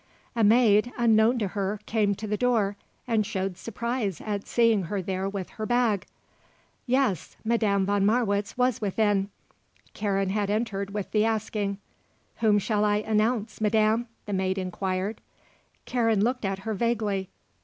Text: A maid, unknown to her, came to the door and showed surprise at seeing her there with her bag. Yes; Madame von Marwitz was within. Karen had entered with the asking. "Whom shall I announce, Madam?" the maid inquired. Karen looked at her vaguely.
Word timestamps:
A 0.35 0.43
maid, 0.43 0.91
unknown 0.97 1.37
to 1.37 1.49
her, 1.49 1.79
came 1.85 2.15
to 2.15 2.25
the 2.25 2.35
door 2.35 2.75
and 3.07 3.23
showed 3.23 3.55
surprise 3.55 4.19
at 4.19 4.47
seeing 4.47 4.85
her 4.85 4.99
there 4.99 5.29
with 5.29 5.51
her 5.51 5.65
bag. 5.67 6.07
Yes; 6.87 7.37
Madame 7.45 7.85
von 7.85 8.03
Marwitz 8.03 8.57
was 8.57 8.81
within. 8.81 9.29
Karen 9.93 10.31
had 10.31 10.49
entered 10.49 10.89
with 10.89 11.11
the 11.11 11.23
asking. 11.23 11.77
"Whom 12.37 12.57
shall 12.57 12.83
I 12.83 12.95
announce, 12.95 13.61
Madam?" 13.61 14.07
the 14.25 14.33
maid 14.33 14.57
inquired. 14.57 15.21
Karen 15.85 16.23
looked 16.23 16.45
at 16.45 16.57
her 16.65 16.73
vaguely. 16.73 17.29